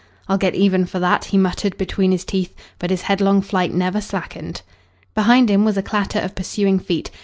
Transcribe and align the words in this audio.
"I'll 0.27 0.39
get 0.39 0.55
even 0.55 0.87
for 0.87 0.97
that," 0.97 1.25
he 1.25 1.37
muttered 1.37 1.77
between 1.77 2.11
his 2.11 2.25
teeth, 2.25 2.55
but 2.79 2.89
his 2.89 3.03
headlong 3.03 3.43
flight 3.43 3.71
never 3.71 4.01
slackened. 4.01 4.63
Behind 5.13 5.47
him 5.47 5.63
was 5.63 5.77
a 5.77 5.83
clatter 5.83 6.17
of 6.17 6.33
pursuing 6.33 6.79
feet. 6.79 7.11